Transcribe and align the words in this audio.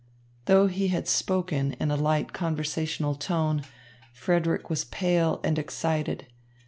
Though 0.45 0.65
he 0.65 0.87
had 0.87 1.07
spoken 1.07 1.73
in 1.73 1.91
a 1.91 1.95
light 1.95 2.33
conversational 2.33 3.13
tone, 3.13 3.61
Frederick 4.11 4.67
was 4.67 4.85
pale 4.85 5.39
and 5.43 5.59
excited. 5.59 6.25